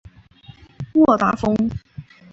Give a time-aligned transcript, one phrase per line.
[0.93, 1.55] 沃达丰